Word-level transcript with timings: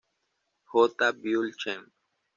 J 0.71 1.11
Biol 1.21 1.47
Chem. 1.61 1.93